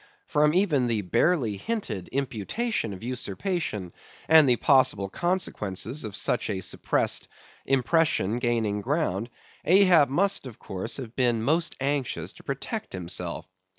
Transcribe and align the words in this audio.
From 0.25 0.55
even 0.55 0.87
the 0.87 1.01
barely 1.03 1.57
hinted 1.57 2.07
imputation 2.07 2.91
of 2.91 3.03
usurpation, 3.03 3.93
and 4.27 4.49
the 4.49 4.55
possible 4.55 5.09
consequences 5.09 6.03
of 6.03 6.15
such 6.15 6.49
a 6.49 6.61
suppressed 6.61 7.27
impression 7.67 8.39
gaining 8.39 8.81
ground, 8.81 9.29
Ahab 9.63 10.09
must 10.09 10.47
of 10.47 10.57
course 10.57 10.97
have 10.97 11.15
been 11.15 11.43
most 11.43 11.75
anxious 11.79 12.33
to 12.33 12.43
protect 12.43 12.93
himself. 12.93 13.45